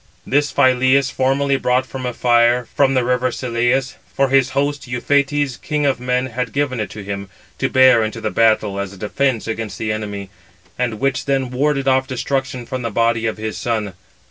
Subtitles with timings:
[0.25, 5.85] This Phyleus formerly brought from Ephyre, from the river Selleïs: for his host, Euphetes, king
[5.85, 9.45] of men, had given it to him, to bear into the battle as a defence
[9.45, 10.31] against the enemy;
[10.75, 13.93] and which then warded off destruction from the body of his son.